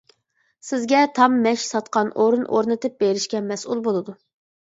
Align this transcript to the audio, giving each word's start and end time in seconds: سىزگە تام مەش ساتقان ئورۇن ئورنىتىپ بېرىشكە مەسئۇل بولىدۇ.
سىزگە 0.69 1.01
تام 1.17 1.35
مەش 1.43 1.65
ساتقان 1.73 2.09
ئورۇن 2.23 2.47
ئورنىتىپ 2.55 2.97
بېرىشكە 3.05 3.45
مەسئۇل 3.53 3.87
بولىدۇ. 3.89 4.17